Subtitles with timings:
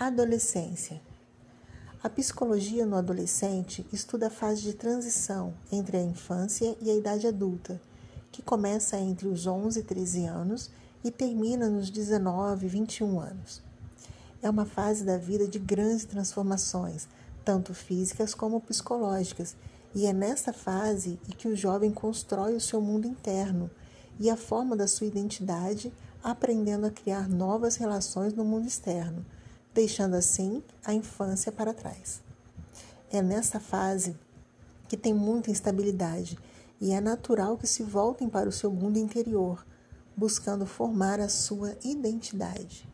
[0.00, 1.02] Adolescência.
[2.00, 7.26] A psicologia no adolescente estuda a fase de transição entre a infância e a idade
[7.26, 7.82] adulta,
[8.30, 10.70] que começa entre os 11 e 13 anos
[11.02, 13.60] e termina nos 19 e 21 anos.
[14.40, 17.08] É uma fase da vida de grandes transformações,
[17.44, 19.56] tanto físicas como psicológicas,
[19.92, 23.68] e é nessa fase que o jovem constrói o seu mundo interno
[24.20, 25.92] e a forma da sua identidade,
[26.22, 29.26] aprendendo a criar novas relações no mundo externo
[29.74, 32.20] deixando assim a infância para trás.
[33.10, 34.16] É nessa fase
[34.88, 36.38] que tem muita instabilidade
[36.80, 39.64] e é natural que se voltem para o seu mundo interior,
[40.16, 42.88] buscando formar a sua identidade.